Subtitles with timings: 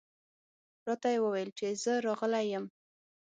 [0.87, 2.65] راته یې وویل چې زه راغلی یم.